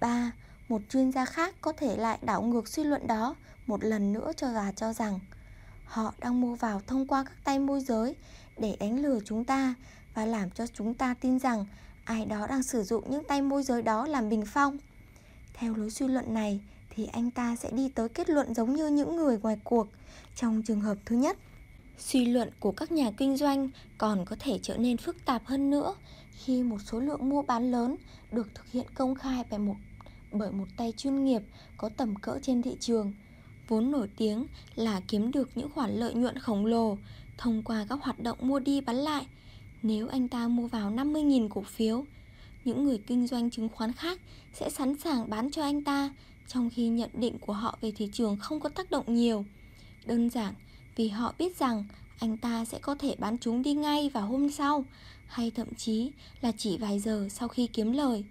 3. 0.00 0.32
Một 0.68 0.82
chuyên 0.88 1.12
gia 1.12 1.24
khác 1.24 1.54
có 1.60 1.72
thể 1.72 1.96
lại 1.96 2.18
đảo 2.22 2.42
ngược 2.42 2.68
suy 2.68 2.84
luận 2.84 3.06
đó 3.06 3.34
một 3.66 3.84
lần 3.84 4.12
nữa 4.12 4.32
cho 4.36 4.52
gà 4.52 4.72
cho 4.72 4.92
rằng 4.92 5.18
họ 5.84 6.14
đang 6.20 6.40
mua 6.40 6.54
vào 6.54 6.80
thông 6.86 7.06
qua 7.06 7.24
các 7.24 7.34
tay 7.44 7.58
môi 7.58 7.80
giới 7.80 8.14
để 8.58 8.76
đánh 8.80 9.02
lừa 9.02 9.18
chúng 9.24 9.44
ta 9.44 9.74
và 10.14 10.26
làm 10.26 10.50
cho 10.50 10.66
chúng 10.66 10.94
ta 10.94 11.14
tin 11.20 11.38
rằng 11.38 11.66
ai 12.04 12.26
đó 12.26 12.46
đang 12.46 12.62
sử 12.62 12.82
dụng 12.82 13.10
những 13.10 13.24
tay 13.24 13.42
môi 13.42 13.62
giới 13.62 13.82
đó 13.82 14.06
làm 14.06 14.28
bình 14.28 14.44
phong. 14.46 14.78
Theo 15.54 15.74
lối 15.74 15.90
suy 15.90 16.08
luận 16.08 16.34
này 16.34 16.60
thì 16.90 17.06
anh 17.06 17.30
ta 17.30 17.56
sẽ 17.56 17.70
đi 17.70 17.88
tới 17.88 18.08
kết 18.08 18.30
luận 18.30 18.54
giống 18.54 18.74
như 18.74 18.88
những 18.88 19.16
người 19.16 19.38
ngoài 19.38 19.56
cuộc 19.64 19.86
trong 20.34 20.62
trường 20.62 20.80
hợp 20.80 20.98
thứ 21.06 21.16
nhất. 21.16 21.36
Suy 21.98 22.24
luận 22.24 22.50
của 22.60 22.72
các 22.72 22.92
nhà 22.92 23.10
kinh 23.16 23.36
doanh 23.36 23.70
còn 23.98 24.24
có 24.24 24.36
thể 24.40 24.58
trở 24.62 24.76
nên 24.76 24.96
phức 24.96 25.16
tạp 25.24 25.46
hơn 25.46 25.70
nữa 25.70 25.94
khi 26.32 26.62
một 26.62 26.78
số 26.86 27.00
lượng 27.00 27.28
mua 27.28 27.42
bán 27.42 27.70
lớn 27.70 27.96
được 28.32 28.48
thực 28.54 28.66
hiện 28.66 28.86
công 28.94 29.14
khai 29.14 29.44
bởi 29.50 29.58
một 29.58 29.74
bởi 30.32 30.52
một 30.52 30.66
tay 30.76 30.92
chuyên 30.96 31.24
nghiệp 31.24 31.42
có 31.76 31.88
tầm 31.88 32.16
cỡ 32.16 32.38
trên 32.42 32.62
thị 32.62 32.76
trường 32.80 33.12
vốn 33.68 33.90
nổi 33.90 34.08
tiếng 34.16 34.46
là 34.74 35.00
kiếm 35.08 35.32
được 35.32 35.50
những 35.54 35.70
khoản 35.70 35.90
lợi 35.90 36.14
nhuận 36.14 36.38
khổng 36.38 36.66
lồ 36.66 36.98
thông 37.38 37.62
qua 37.62 37.86
các 37.88 37.98
hoạt 38.02 38.20
động 38.20 38.38
mua 38.40 38.58
đi 38.58 38.80
bán 38.80 38.96
lại. 38.96 39.26
Nếu 39.82 40.08
anh 40.08 40.28
ta 40.28 40.48
mua 40.48 40.66
vào 40.66 40.90
50.000 40.90 41.48
cổ 41.48 41.62
phiếu, 41.62 42.04
những 42.64 42.84
người 42.84 42.98
kinh 43.06 43.26
doanh 43.26 43.50
chứng 43.50 43.68
khoán 43.68 43.92
khác 43.92 44.20
sẽ 44.52 44.70
sẵn 44.70 44.98
sàng 44.98 45.30
bán 45.30 45.50
cho 45.50 45.62
anh 45.62 45.84
ta 45.84 46.10
trong 46.46 46.70
khi 46.70 46.88
nhận 46.88 47.10
định 47.14 47.38
của 47.38 47.52
họ 47.52 47.78
về 47.80 47.92
thị 47.96 48.08
trường 48.12 48.36
không 48.36 48.60
có 48.60 48.68
tác 48.68 48.90
động 48.90 49.14
nhiều. 49.14 49.44
Đơn 50.06 50.30
giản 50.30 50.54
vì 50.96 51.08
họ 51.08 51.34
biết 51.38 51.56
rằng 51.56 51.84
anh 52.18 52.36
ta 52.36 52.64
sẽ 52.64 52.78
có 52.78 52.94
thể 52.94 53.14
bán 53.18 53.38
chúng 53.38 53.62
đi 53.62 53.74
ngay 53.74 54.10
vào 54.14 54.26
hôm 54.26 54.50
sau 54.50 54.84
hay 55.26 55.50
thậm 55.50 55.74
chí 55.74 56.10
là 56.40 56.52
chỉ 56.58 56.76
vài 56.76 56.98
giờ 56.98 57.28
sau 57.30 57.48
khi 57.48 57.66
kiếm 57.66 57.92
lời. 57.92 58.24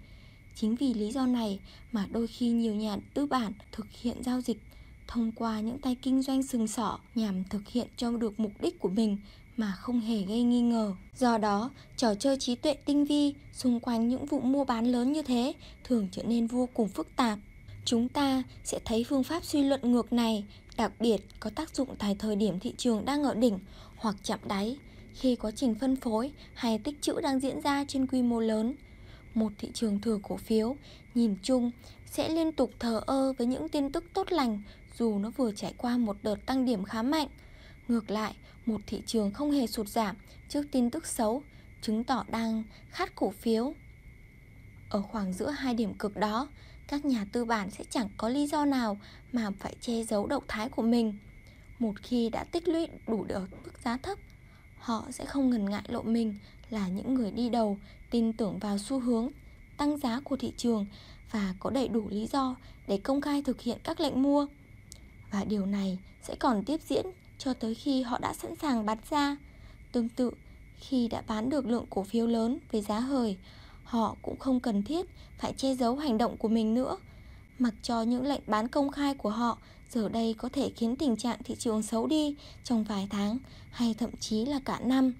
Chính 0.60 0.74
vì 0.74 0.94
lý 0.94 1.10
do 1.10 1.26
này 1.26 1.58
mà 1.92 2.06
đôi 2.10 2.26
khi 2.26 2.48
nhiều 2.48 2.74
nhà 2.74 2.96
tư 3.14 3.26
bản 3.26 3.52
thực 3.72 3.86
hiện 4.02 4.22
giao 4.22 4.40
dịch 4.40 4.58
thông 5.06 5.32
qua 5.32 5.60
những 5.60 5.78
tay 5.78 5.96
kinh 6.02 6.22
doanh 6.22 6.42
sừng 6.42 6.66
sỏ 6.66 6.98
nhằm 7.14 7.44
thực 7.44 7.68
hiện 7.68 7.88
cho 7.96 8.10
được 8.10 8.40
mục 8.40 8.52
đích 8.60 8.78
của 8.78 8.88
mình 8.88 9.18
mà 9.56 9.72
không 9.72 10.00
hề 10.00 10.22
gây 10.22 10.42
nghi 10.42 10.60
ngờ. 10.60 10.94
Do 11.18 11.38
đó, 11.38 11.70
trò 11.96 12.14
chơi 12.14 12.36
trí 12.36 12.54
tuệ 12.54 12.74
tinh 12.74 13.04
vi 13.04 13.34
xung 13.52 13.80
quanh 13.80 14.08
những 14.08 14.26
vụ 14.26 14.40
mua 14.40 14.64
bán 14.64 14.86
lớn 14.92 15.12
như 15.12 15.22
thế 15.22 15.52
thường 15.84 16.08
trở 16.12 16.22
nên 16.22 16.46
vô 16.46 16.68
cùng 16.74 16.88
phức 16.88 17.16
tạp. 17.16 17.38
Chúng 17.84 18.08
ta 18.08 18.42
sẽ 18.64 18.80
thấy 18.84 19.04
phương 19.04 19.24
pháp 19.24 19.44
suy 19.44 19.62
luận 19.62 19.92
ngược 19.92 20.12
này 20.12 20.44
đặc 20.76 20.92
biệt 21.00 21.16
có 21.40 21.50
tác 21.50 21.76
dụng 21.76 21.88
tại 21.98 22.16
thời 22.18 22.36
điểm 22.36 22.60
thị 22.60 22.74
trường 22.76 23.04
đang 23.04 23.22
ở 23.22 23.34
đỉnh 23.34 23.58
hoặc 23.96 24.16
chạm 24.22 24.38
đáy, 24.48 24.76
khi 25.14 25.36
quá 25.36 25.50
trình 25.50 25.74
phân 25.74 25.96
phối 25.96 26.30
hay 26.54 26.78
tích 26.78 27.02
trữ 27.02 27.20
đang 27.20 27.40
diễn 27.40 27.60
ra 27.60 27.84
trên 27.88 28.06
quy 28.06 28.22
mô 28.22 28.40
lớn. 28.40 28.74
Một 29.38 29.52
thị 29.58 29.70
trường 29.74 30.00
thừa 30.00 30.18
cổ 30.22 30.36
phiếu 30.36 30.76
nhìn 31.14 31.36
chung 31.42 31.70
sẽ 32.06 32.28
liên 32.28 32.52
tục 32.52 32.70
thờ 32.78 33.00
ơ 33.06 33.32
với 33.38 33.46
những 33.46 33.68
tin 33.68 33.92
tức 33.92 34.04
tốt 34.14 34.32
lành 34.32 34.62
dù 34.96 35.18
nó 35.18 35.30
vừa 35.30 35.52
trải 35.52 35.74
qua 35.76 35.98
một 35.98 36.16
đợt 36.22 36.46
tăng 36.46 36.64
điểm 36.64 36.84
khá 36.84 37.02
mạnh. 37.02 37.28
Ngược 37.88 38.10
lại, 38.10 38.34
một 38.66 38.80
thị 38.86 39.02
trường 39.06 39.32
không 39.32 39.50
hề 39.50 39.66
sụt 39.66 39.88
giảm 39.88 40.16
trước 40.48 40.66
tin 40.72 40.90
tức 40.90 41.06
xấu, 41.06 41.42
chứng 41.82 42.04
tỏ 42.04 42.24
đang 42.30 42.62
khát 42.90 43.14
cổ 43.14 43.30
phiếu. 43.30 43.74
Ở 44.90 45.02
khoảng 45.02 45.32
giữa 45.32 45.50
hai 45.50 45.74
điểm 45.74 45.94
cực 45.94 46.16
đó, 46.16 46.48
các 46.88 47.04
nhà 47.04 47.26
tư 47.32 47.44
bản 47.44 47.70
sẽ 47.70 47.84
chẳng 47.90 48.08
có 48.16 48.28
lý 48.28 48.46
do 48.46 48.64
nào 48.64 48.98
mà 49.32 49.50
phải 49.58 49.74
che 49.80 50.02
giấu 50.02 50.26
động 50.26 50.44
thái 50.48 50.68
của 50.68 50.82
mình. 50.82 51.18
Một 51.78 51.94
khi 52.02 52.30
đã 52.30 52.44
tích 52.44 52.68
lũy 52.68 52.86
đủ 53.06 53.24
được 53.24 53.50
mức 53.64 53.72
giá 53.84 53.96
thấp, 53.96 54.18
họ 54.78 55.06
sẽ 55.10 55.24
không 55.24 55.50
ngần 55.50 55.70
ngại 55.70 55.84
lộ 55.88 56.02
mình 56.02 56.38
là 56.70 56.88
những 56.88 57.14
người 57.14 57.30
đi 57.30 57.48
đầu 57.48 57.78
tin 58.10 58.32
tưởng 58.32 58.58
vào 58.58 58.78
xu 58.78 59.00
hướng 59.00 59.28
tăng 59.76 59.98
giá 59.98 60.20
của 60.24 60.36
thị 60.36 60.52
trường 60.56 60.86
và 61.30 61.54
có 61.60 61.70
đầy 61.70 61.88
đủ 61.88 62.08
lý 62.10 62.26
do 62.26 62.56
để 62.86 62.98
công 62.98 63.20
khai 63.20 63.42
thực 63.42 63.60
hiện 63.60 63.78
các 63.84 64.00
lệnh 64.00 64.22
mua. 64.22 64.46
Và 65.30 65.44
điều 65.44 65.66
này 65.66 65.98
sẽ 66.22 66.34
còn 66.34 66.64
tiếp 66.64 66.80
diễn 66.88 67.06
cho 67.38 67.54
tới 67.54 67.74
khi 67.74 68.02
họ 68.02 68.18
đã 68.18 68.34
sẵn 68.34 68.56
sàng 68.56 68.86
bán 68.86 68.98
ra. 69.10 69.36
Tương 69.92 70.08
tự, 70.08 70.30
khi 70.78 71.08
đã 71.08 71.22
bán 71.26 71.50
được 71.50 71.66
lượng 71.66 71.86
cổ 71.90 72.02
phiếu 72.02 72.26
lớn 72.26 72.58
với 72.72 72.82
giá 72.82 73.00
hời, 73.00 73.36
họ 73.84 74.16
cũng 74.22 74.38
không 74.38 74.60
cần 74.60 74.82
thiết 74.82 75.06
phải 75.38 75.52
che 75.52 75.74
giấu 75.74 75.96
hành 75.96 76.18
động 76.18 76.36
của 76.36 76.48
mình 76.48 76.74
nữa. 76.74 76.96
Mặc 77.58 77.74
cho 77.82 78.02
những 78.02 78.26
lệnh 78.26 78.42
bán 78.46 78.68
công 78.68 78.90
khai 78.90 79.14
của 79.14 79.30
họ 79.30 79.58
giờ 79.90 80.08
đây 80.08 80.34
có 80.38 80.48
thể 80.48 80.70
khiến 80.76 80.96
tình 80.96 81.16
trạng 81.16 81.42
thị 81.44 81.54
trường 81.58 81.82
xấu 81.82 82.06
đi 82.06 82.36
trong 82.64 82.84
vài 82.84 83.08
tháng 83.10 83.38
hay 83.70 83.94
thậm 83.94 84.10
chí 84.20 84.44
là 84.44 84.60
cả 84.64 84.80
năm. 84.80 85.14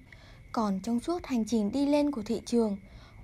Còn 0.51 0.79
trong 0.79 0.99
suốt 0.99 1.25
hành 1.25 1.45
trình 1.45 1.71
đi 1.71 1.85
lên 1.85 2.11
của 2.11 2.21
thị 2.21 2.41
trường, 2.45 2.77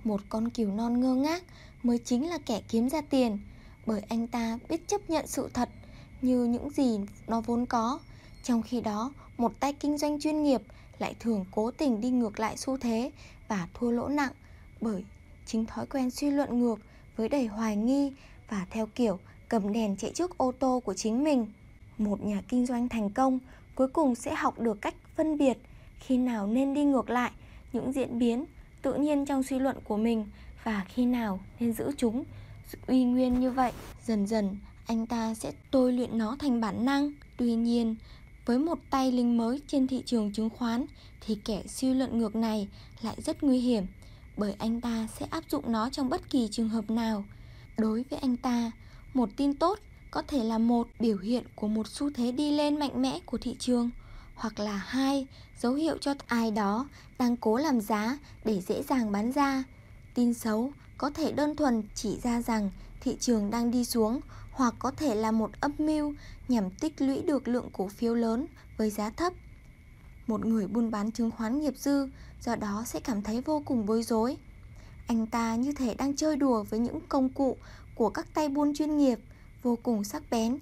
một 0.04 0.20
con 0.28 0.50
cừu 0.50 0.72
non 0.72 1.00
ngơ 1.00 1.14
ngác 1.14 1.44
mới 1.82 1.98
chính 1.98 2.28
là 2.28 2.38
kẻ 2.46 2.62
kiếm 2.68 2.88
ra 2.88 3.00
tiền, 3.00 3.38
bởi 3.86 4.00
anh 4.08 4.26
ta 4.26 4.58
biết 4.68 4.88
chấp 4.88 5.10
nhận 5.10 5.26
sự 5.26 5.50
thật 5.54 5.68
như 6.22 6.44
những 6.44 6.70
gì 6.70 7.00
nó 7.26 7.40
vốn 7.40 7.66
có. 7.66 7.98
Trong 8.42 8.62
khi 8.62 8.80
đó, 8.80 9.12
một 9.36 9.52
tay 9.60 9.72
kinh 9.72 9.98
doanh 9.98 10.20
chuyên 10.20 10.42
nghiệp 10.42 10.62
lại 10.98 11.14
thường 11.20 11.44
cố 11.50 11.70
tình 11.70 12.00
đi 12.00 12.10
ngược 12.10 12.40
lại 12.40 12.56
xu 12.56 12.76
thế 12.76 13.10
và 13.48 13.68
thua 13.74 13.90
lỗ 13.90 14.08
nặng 14.08 14.32
bởi 14.80 15.04
chính 15.46 15.66
thói 15.66 15.86
quen 15.86 16.10
suy 16.10 16.30
luận 16.30 16.60
ngược 16.60 16.78
với 17.16 17.28
đầy 17.28 17.46
hoài 17.46 17.76
nghi 17.76 18.12
và 18.48 18.66
theo 18.70 18.86
kiểu 18.94 19.18
cầm 19.48 19.72
đèn 19.72 19.96
chạy 19.96 20.10
trước 20.14 20.38
ô 20.38 20.52
tô 20.52 20.80
của 20.84 20.94
chính 20.94 21.24
mình. 21.24 21.46
Một 21.98 22.24
nhà 22.24 22.42
kinh 22.48 22.66
doanh 22.66 22.88
thành 22.88 23.10
công 23.10 23.38
cuối 23.74 23.88
cùng 23.88 24.14
sẽ 24.14 24.34
học 24.34 24.58
được 24.58 24.80
cách 24.80 24.94
phân 25.16 25.38
biệt 25.38 25.58
khi 26.00 26.16
nào 26.16 26.46
nên 26.46 26.74
đi 26.74 26.84
ngược 26.84 27.10
lại 27.10 27.30
những 27.72 27.92
diễn 27.92 28.18
biến 28.18 28.44
tự 28.82 28.94
nhiên 28.94 29.26
trong 29.26 29.42
suy 29.42 29.58
luận 29.58 29.76
của 29.84 29.96
mình 29.96 30.26
và 30.64 30.84
khi 30.88 31.06
nào 31.06 31.40
nên 31.60 31.72
giữ 31.72 31.90
chúng 31.96 32.24
uy 32.86 33.04
nguyên 33.04 33.40
như 33.40 33.50
vậy. 33.50 33.72
Dần 34.04 34.26
dần 34.26 34.56
anh 34.86 35.06
ta 35.06 35.34
sẽ 35.34 35.52
tôi 35.70 35.92
luyện 35.92 36.18
nó 36.18 36.36
thành 36.38 36.60
bản 36.60 36.84
năng. 36.84 37.12
Tuy 37.36 37.54
nhiên, 37.54 37.96
với 38.46 38.58
một 38.58 38.78
tay 38.90 39.12
linh 39.12 39.36
mới 39.36 39.60
trên 39.66 39.86
thị 39.86 40.02
trường 40.06 40.32
chứng 40.32 40.50
khoán 40.50 40.86
thì 41.20 41.38
kẻ 41.44 41.62
suy 41.66 41.94
luận 41.94 42.18
ngược 42.18 42.36
này 42.36 42.68
lại 43.02 43.14
rất 43.18 43.42
nguy 43.42 43.58
hiểm 43.58 43.86
bởi 44.36 44.54
anh 44.58 44.80
ta 44.80 45.08
sẽ 45.18 45.26
áp 45.30 45.44
dụng 45.50 45.72
nó 45.72 45.90
trong 45.90 46.08
bất 46.08 46.30
kỳ 46.30 46.48
trường 46.50 46.68
hợp 46.68 46.90
nào. 46.90 47.24
Đối 47.78 48.04
với 48.10 48.18
anh 48.18 48.36
ta, 48.36 48.70
một 49.14 49.28
tin 49.36 49.54
tốt 49.54 49.78
có 50.10 50.22
thể 50.22 50.44
là 50.44 50.58
một 50.58 50.88
biểu 51.00 51.18
hiện 51.18 51.44
của 51.54 51.68
một 51.68 51.86
xu 51.86 52.10
thế 52.10 52.32
đi 52.32 52.50
lên 52.50 52.78
mạnh 52.78 53.02
mẽ 53.02 53.18
của 53.26 53.38
thị 53.38 53.56
trường 53.58 53.90
hoặc 54.36 54.58
là 54.58 54.76
hai 54.76 55.26
dấu 55.60 55.74
hiệu 55.74 55.98
cho 56.00 56.14
ai 56.26 56.50
đó 56.50 56.88
đang 57.18 57.36
cố 57.36 57.56
làm 57.56 57.80
giá 57.80 58.18
để 58.44 58.60
dễ 58.60 58.82
dàng 58.82 59.12
bán 59.12 59.32
ra. 59.32 59.64
Tin 60.14 60.34
xấu 60.34 60.72
có 60.98 61.10
thể 61.10 61.32
đơn 61.32 61.56
thuần 61.56 61.82
chỉ 61.94 62.18
ra 62.22 62.42
rằng 62.42 62.70
thị 63.00 63.16
trường 63.20 63.50
đang 63.50 63.70
đi 63.70 63.84
xuống 63.84 64.20
hoặc 64.52 64.74
có 64.78 64.90
thể 64.90 65.14
là 65.14 65.30
một 65.30 65.50
âm 65.60 65.72
mưu 65.78 66.14
nhằm 66.48 66.70
tích 66.70 67.00
lũy 67.00 67.22
được 67.22 67.48
lượng 67.48 67.68
cổ 67.72 67.88
phiếu 67.88 68.14
lớn 68.14 68.46
với 68.76 68.90
giá 68.90 69.10
thấp. 69.10 69.32
Một 70.26 70.46
người 70.46 70.66
buôn 70.66 70.90
bán 70.90 71.10
chứng 71.10 71.30
khoán 71.30 71.60
nghiệp 71.60 71.74
dư 71.78 72.08
do 72.44 72.56
đó 72.56 72.82
sẽ 72.86 73.00
cảm 73.00 73.22
thấy 73.22 73.40
vô 73.40 73.62
cùng 73.64 73.86
bối 73.86 74.02
rối. 74.02 74.36
Anh 75.06 75.26
ta 75.26 75.56
như 75.56 75.72
thể 75.72 75.94
đang 75.94 76.16
chơi 76.16 76.36
đùa 76.36 76.62
với 76.62 76.80
những 76.80 77.00
công 77.08 77.28
cụ 77.28 77.56
của 77.94 78.10
các 78.10 78.26
tay 78.34 78.48
buôn 78.48 78.74
chuyên 78.74 78.96
nghiệp, 78.96 79.18
vô 79.62 79.78
cùng 79.82 80.04
sắc 80.04 80.22
bén, 80.30 80.58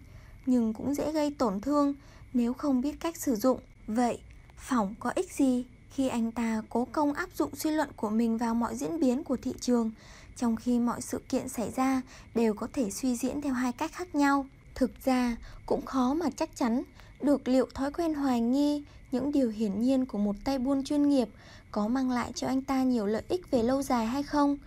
nhưng 0.47 0.75
cũng 0.75 0.95
dễ 0.95 1.13
gây 1.13 1.35
tổn 1.39 1.61
thương 1.61 1.95
nếu 2.35 2.53
không 2.53 2.81
biết 2.81 3.01
cách 3.01 3.17
sử 3.17 3.37
dụng. 3.37 3.61
Vậy, 3.87 4.19
phỏng 4.57 4.95
có 5.01 5.13
ích 5.15 5.33
gì 5.33 5.65
khi 5.91 6.09
anh 6.09 6.33
ta 6.33 6.63
cố 6.69 6.85
công 6.93 7.13
áp 7.13 7.29
dụng 7.35 7.57
suy 7.57 7.71
luận 7.71 7.89
của 7.97 8.11
mình 8.11 8.39
vào 8.39 8.55
mọi 8.55 8.77
diễn 8.77 9.01
biến 9.01 9.25
của 9.25 9.37
thị 9.37 9.53
trường 9.61 9.91
trong 10.37 10.57
khi 10.57 10.79
mọi 10.79 11.01
sự 11.01 11.21
kiện 11.29 11.49
xảy 11.49 11.71
ra 11.71 12.03
đều 12.35 12.55
có 12.55 12.69
thể 12.73 12.91
suy 12.91 13.17
diễn 13.17 13.41
theo 13.41 13.55
hai 13.55 13.73
cách 13.73 13.93
khác 13.93 14.15
nhau. 14.15 14.47
Thực 14.75 14.91
ra 15.05 15.37
cũng 15.67 15.87
khó 15.87 16.15
mà 16.15 16.27
chắc 16.37 16.57
chắn 16.57 16.83
được 17.23 17.49
liệu 17.49 17.67
thói 17.75 17.93
quen 17.93 18.15
hoài 18.15 18.41
nghi 18.41 18.83
những 19.13 19.33
điều 19.33 19.51
hiển 19.51 19.83
nhiên 19.83 20.07
của 20.07 20.19
một 20.19 20.37
tay 20.45 20.59
buôn 20.59 20.85
chuyên 20.85 21.09
nghiệp 21.09 21.29
có 21.71 21.89
mang 21.89 22.11
lại 22.11 22.33
cho 22.35 22.47
anh 22.47 22.63
ta 22.63 22.83
nhiều 22.83 23.07
lợi 23.07 23.23
ích 23.29 23.51
về 23.51 23.63
lâu 23.63 23.83
dài 23.83 24.07
hay 24.07 24.23
không. 24.23 24.59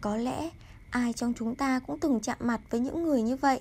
Có 0.00 0.16
lẽ 0.16 0.50
ai 0.90 1.12
trong 1.12 1.32
chúng 1.38 1.54
ta 1.54 1.80
cũng 1.86 1.98
từng 1.98 2.20
chạm 2.20 2.38
mặt 2.40 2.60
với 2.70 2.80
những 2.80 3.02
người 3.02 3.22
như 3.22 3.36
vậy, 3.36 3.60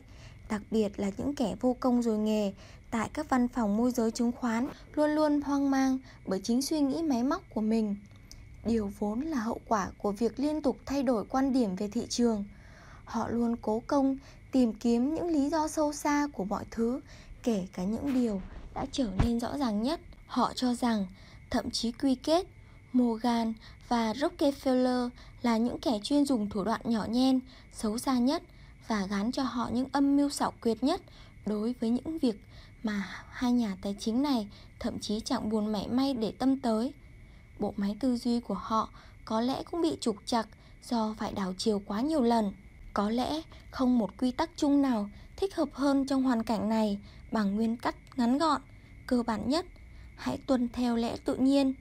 đặc 0.50 0.62
biệt 0.72 1.00
là 1.00 1.12
những 1.18 1.36
kẻ 1.36 1.56
vô 1.62 1.76
công 1.80 2.02
rồi 2.02 2.18
nghề 2.18 2.54
tại 2.94 3.10
các 3.14 3.30
văn 3.30 3.48
phòng 3.48 3.78
môi 3.78 3.92
giới 3.92 4.12
chứng 4.12 4.32
khoán 4.32 4.68
luôn 4.96 5.10
luôn 5.10 5.42
hoang 5.42 5.72
mang 5.72 5.98
bởi 6.26 6.40
chính 6.44 6.62
suy 6.62 6.80
nghĩ 6.80 7.02
máy 7.02 7.24
móc 7.24 7.44
của 7.54 7.62
mình. 7.62 7.96
Điều 8.66 8.92
vốn 9.00 9.22
là 9.22 9.38
hậu 9.38 9.60
quả 9.68 9.90
của 9.98 10.12
việc 10.12 10.40
liên 10.40 10.62
tục 10.62 10.78
thay 10.86 11.04
đổi 11.04 11.26
quan 11.26 11.54
điểm 11.54 11.76
về 11.76 11.88
thị 11.88 12.06
trường. 12.10 12.46
Họ 13.06 13.28
luôn 13.30 13.56
cố 13.62 13.82
công 13.88 14.18
tìm 14.52 14.74
kiếm 14.74 15.16
những 15.16 15.28
lý 15.28 15.50
do 15.50 15.68
sâu 15.68 15.94
xa 15.94 16.28
của 16.34 16.46
mọi 16.46 16.66
thứ, 16.72 17.00
kể 17.44 17.68
cả 17.74 17.84
những 17.84 18.14
điều 18.14 18.42
đã 18.74 18.86
trở 18.92 19.08
nên 19.26 19.40
rõ 19.40 19.58
ràng 19.58 19.84
nhất. 19.84 20.00
Họ 20.28 20.54
cho 20.56 20.74
rằng, 20.74 21.06
thậm 21.50 21.72
chí 21.72 21.92
quy 21.92 22.16
kết, 22.16 22.48
Morgan 22.94 23.54
và 23.88 24.14
Rockefeller 24.14 25.10
là 25.42 25.58
những 25.58 25.80
kẻ 25.80 26.00
chuyên 26.04 26.26
dùng 26.26 26.50
thủ 26.50 26.64
đoạn 26.64 26.82
nhỏ 26.84 27.06
nhen, 27.10 27.40
xấu 27.74 27.98
xa 27.98 28.18
nhất 28.18 28.44
và 28.88 29.06
gán 29.10 29.32
cho 29.32 29.44
họ 29.44 29.70
những 29.74 29.88
âm 29.92 30.18
mưu 30.18 30.30
xảo 30.30 30.54
quyệt 30.62 30.84
nhất 30.84 31.02
đối 31.46 31.76
với 31.80 31.90
những 31.90 32.20
việc 32.20 32.36
mà 32.84 33.04
hai 33.30 33.52
nhà 33.52 33.78
tài 33.82 33.96
chính 34.00 34.22
này 34.22 34.48
thậm 34.80 35.00
chí 35.00 35.20
chẳng 35.20 35.50
buồn 35.50 35.72
mảy 35.72 35.88
may 35.88 36.14
để 36.14 36.34
tâm 36.40 36.60
tới. 36.60 36.94
Bộ 37.60 37.74
máy 37.78 37.96
tư 38.00 38.18
duy 38.18 38.40
của 38.40 38.54
họ 38.54 38.90
có 39.26 39.42
lẽ 39.42 39.64
cũng 39.72 39.82
bị 39.82 39.98
trục 40.02 40.16
chặt 40.26 40.48
do 40.84 41.16
phải 41.18 41.32
đảo 41.32 41.54
chiều 41.58 41.82
quá 41.86 42.02
nhiều 42.02 42.22
lần. 42.22 42.52
Có 42.94 43.10
lẽ 43.10 43.42
không 43.72 43.98
một 43.98 44.18
quy 44.18 44.32
tắc 44.32 44.50
chung 44.56 44.82
nào 44.82 45.10
thích 45.38 45.56
hợp 45.56 45.70
hơn 45.74 46.08
trong 46.08 46.24
hoàn 46.24 46.44
cảnh 46.44 46.70
này 46.70 47.00
bằng 47.32 47.56
nguyên 47.56 47.78
tắc 47.78 47.96
ngắn 48.16 48.38
gọn, 48.38 48.62
cơ 49.08 49.24
bản 49.24 49.50
nhất. 49.50 49.66
Hãy 50.16 50.38
tuân 50.48 50.70
theo 50.70 50.96
lẽ 50.96 51.18
tự 51.26 51.36
nhiên. 51.36 51.74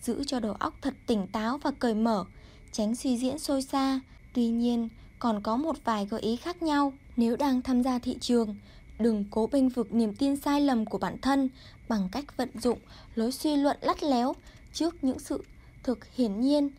Giữ 0.00 0.24
cho 0.24 0.40
đầu 0.40 0.52
óc 0.52 0.74
thật 0.82 0.94
tỉnh 1.06 1.26
táo 1.26 1.58
và 1.58 1.70
cởi 1.78 1.94
mở, 1.94 2.24
tránh 2.72 2.96
suy 2.96 3.18
diễn 3.18 3.38
sôi 3.38 3.62
xa. 3.62 4.00
Tuy 4.34 4.48
nhiên, 4.48 4.88
còn 5.18 5.42
có 5.42 5.56
một 5.56 5.76
vài 5.84 6.06
gợi 6.06 6.20
ý 6.20 6.36
khác 6.36 6.62
nhau. 6.62 6.92
Nếu 7.16 7.36
đang 7.36 7.62
tham 7.62 7.82
gia 7.82 7.98
thị 7.98 8.18
trường, 8.20 8.56
đừng 8.98 9.24
cố 9.30 9.46
bênh 9.52 9.68
vực 9.68 9.92
niềm 9.92 10.14
tin 10.14 10.36
sai 10.36 10.60
lầm 10.60 10.84
của 10.84 10.98
bản 10.98 11.18
thân 11.22 11.48
bằng 11.88 12.08
cách 12.12 12.36
vận 12.36 12.50
dụng 12.60 12.78
lối 13.14 13.32
suy 13.32 13.56
luận 13.56 13.76
lắt 13.80 14.02
léo 14.02 14.34
trước 14.72 15.04
những 15.04 15.18
sự 15.18 15.44
thực 15.82 15.98
hiển 16.14 16.40
nhiên. 16.40 16.70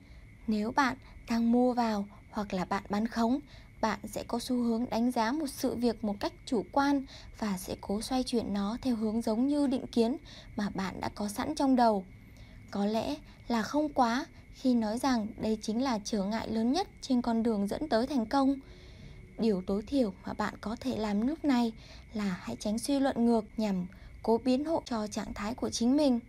Nếu 0.47 0.71
bạn 0.71 0.97
đang 1.29 1.51
mua 1.51 1.73
vào 1.73 2.05
hoặc 2.31 2.53
là 2.53 2.65
bạn 2.65 2.83
bán 2.89 3.07
khống, 3.07 3.39
bạn 3.81 3.99
sẽ 4.07 4.23
có 4.23 4.39
xu 4.39 4.55
hướng 4.55 4.85
đánh 4.89 5.11
giá 5.11 5.31
một 5.31 5.47
sự 5.47 5.75
việc 5.75 6.03
một 6.03 6.15
cách 6.19 6.33
chủ 6.45 6.65
quan 6.71 7.05
và 7.39 7.57
sẽ 7.57 7.75
cố 7.81 8.01
xoay 8.01 8.23
chuyển 8.23 8.53
nó 8.53 8.77
theo 8.81 8.95
hướng 8.95 9.21
giống 9.21 9.47
như 9.47 9.67
định 9.67 9.87
kiến 9.87 10.17
mà 10.55 10.69
bạn 10.69 11.01
đã 11.01 11.09
có 11.09 11.27
sẵn 11.27 11.55
trong 11.55 11.75
đầu. 11.75 12.05
Có 12.71 12.85
lẽ 12.85 13.15
là 13.47 13.61
không 13.61 13.89
quá 13.93 14.25
khi 14.53 14.73
nói 14.73 14.97
rằng 14.97 15.27
đây 15.41 15.57
chính 15.61 15.83
là 15.83 15.99
trở 16.03 16.23
ngại 16.23 16.49
lớn 16.49 16.71
nhất 16.71 16.87
trên 17.01 17.21
con 17.21 17.43
đường 17.43 17.67
dẫn 17.67 17.89
tới 17.89 18.07
thành 18.07 18.25
công. 18.25 18.55
Điều 19.39 19.61
tối 19.61 19.83
thiểu 19.87 20.13
mà 20.25 20.33
bạn 20.33 20.53
có 20.61 20.75
thể 20.79 20.97
làm 20.97 21.27
lúc 21.27 21.45
này 21.45 21.73
là 22.13 22.39
hãy 22.41 22.55
tránh 22.59 22.79
suy 22.79 22.99
luận 22.99 23.25
ngược 23.25 23.45
nhằm 23.57 23.85
cố 24.23 24.37
biến 24.37 24.65
hộ 24.65 24.83
cho 24.85 25.07
trạng 25.07 25.33
thái 25.33 25.53
của 25.53 25.69
chính 25.69 25.97
mình. 25.97 26.19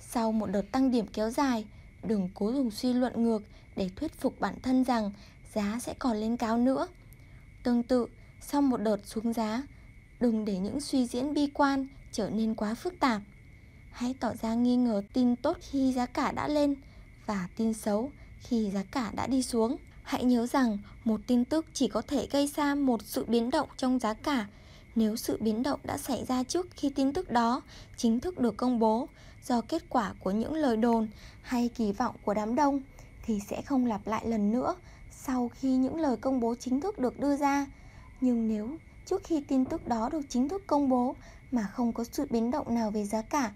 Sau 0.00 0.32
một 0.32 0.46
đợt 0.46 0.62
tăng 0.72 0.90
điểm 0.90 1.06
kéo 1.06 1.30
dài, 1.30 1.64
đừng 2.02 2.28
cố 2.34 2.52
dùng 2.52 2.70
suy 2.70 2.92
luận 2.92 3.22
ngược 3.22 3.42
để 3.76 3.90
thuyết 3.96 4.20
phục 4.20 4.40
bản 4.40 4.54
thân 4.62 4.84
rằng 4.84 5.12
giá 5.54 5.78
sẽ 5.82 5.94
còn 5.98 6.16
lên 6.16 6.36
cao 6.36 6.58
nữa. 6.58 6.86
Tương 7.62 7.82
tự, 7.82 8.06
sau 8.40 8.62
một 8.62 8.76
đợt 8.76 8.96
xuống 9.04 9.32
giá, 9.32 9.62
đừng 10.20 10.44
để 10.44 10.58
những 10.58 10.80
suy 10.80 11.06
diễn 11.06 11.34
bi 11.34 11.46
quan 11.54 11.86
trở 12.12 12.30
nên 12.30 12.54
quá 12.54 12.74
phức 12.74 12.94
tạp. 13.00 13.22
Hãy 13.92 14.14
tỏ 14.20 14.32
ra 14.42 14.54
nghi 14.54 14.76
ngờ 14.76 15.02
tin 15.12 15.36
tốt 15.36 15.56
khi 15.60 15.92
giá 15.92 16.06
cả 16.06 16.32
đã 16.32 16.48
lên 16.48 16.74
và 17.26 17.48
tin 17.56 17.74
xấu 17.74 18.10
khi 18.40 18.70
giá 18.70 18.82
cả 18.90 19.12
đã 19.16 19.26
đi 19.26 19.42
xuống. 19.42 19.76
Hãy 20.08 20.24
nhớ 20.24 20.46
rằng 20.46 20.78
một 21.04 21.20
tin 21.26 21.44
tức 21.44 21.66
chỉ 21.72 21.88
có 21.88 22.02
thể 22.02 22.28
gây 22.30 22.46
ra 22.56 22.74
một 22.74 23.00
sự 23.04 23.24
biến 23.24 23.50
động 23.50 23.68
trong 23.76 23.98
giá 23.98 24.14
cả 24.14 24.46
nếu 24.94 25.16
sự 25.16 25.36
biến 25.40 25.62
động 25.62 25.80
đã 25.84 25.98
xảy 25.98 26.24
ra 26.24 26.42
trước 26.42 26.66
khi 26.70 26.90
tin 26.90 27.12
tức 27.12 27.30
đó 27.30 27.62
chính 27.96 28.20
thức 28.20 28.38
được 28.38 28.56
công 28.56 28.78
bố 28.78 29.08
do 29.44 29.60
kết 29.60 29.82
quả 29.88 30.14
của 30.20 30.30
những 30.30 30.54
lời 30.54 30.76
đồn 30.76 31.08
hay 31.42 31.68
kỳ 31.68 31.92
vọng 31.92 32.16
của 32.24 32.34
đám 32.34 32.54
đông, 32.54 32.80
thì 33.24 33.40
sẽ 33.48 33.62
không 33.62 33.86
lặp 33.86 34.06
lại 34.06 34.26
lần 34.26 34.52
nữa 34.52 34.74
sau 35.10 35.50
khi 35.54 35.76
những 35.76 36.00
lời 36.00 36.16
công 36.16 36.40
bố 36.40 36.54
chính 36.54 36.80
thức 36.80 36.98
được 36.98 37.20
đưa 37.20 37.36
ra. 37.36 37.66
Nhưng 38.20 38.48
nếu 38.48 38.68
trước 39.06 39.24
khi 39.24 39.44
tin 39.48 39.64
tức 39.64 39.88
đó 39.88 40.08
được 40.12 40.22
chính 40.28 40.48
thức 40.48 40.62
công 40.66 40.88
bố 40.88 41.16
mà 41.50 41.62
không 41.62 41.92
có 41.92 42.04
sự 42.12 42.26
biến 42.30 42.50
động 42.50 42.74
nào 42.74 42.90
về 42.90 43.04
giá 43.04 43.22
cả, 43.22 43.52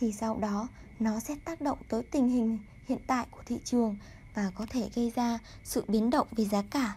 thì 0.00 0.12
sau 0.12 0.38
đó 0.38 0.68
nó 1.00 1.20
sẽ 1.20 1.36
tác 1.44 1.60
động 1.60 1.78
tới 1.88 2.02
tình 2.02 2.28
hình 2.28 2.58
hiện 2.88 2.98
tại 3.06 3.26
của 3.30 3.42
thị 3.46 3.58
trường 3.64 3.96
và 4.34 4.50
có 4.54 4.66
thể 4.70 4.88
gây 4.94 5.12
ra 5.16 5.38
sự 5.64 5.84
biến 5.88 6.10
động 6.10 6.26
về 6.36 6.44
giá 6.44 6.62
cả. 6.70 6.96